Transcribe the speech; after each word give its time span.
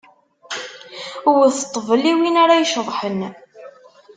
Wwet 1.31 1.65
ṭṭbel, 1.67 2.01
i 2.11 2.13
win 2.19 2.35
ara 2.43 2.55
iceḍḥen! 2.63 3.21